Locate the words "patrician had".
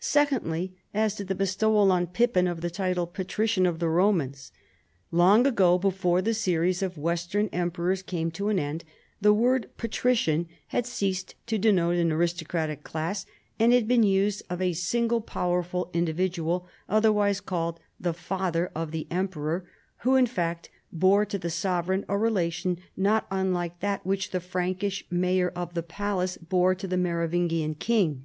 9.76-10.86